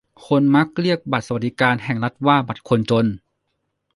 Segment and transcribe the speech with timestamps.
[0.27, 3.05] คนมักเรียกบัตรสวัสดิการแห่งรัฐว่าบัตรคนจน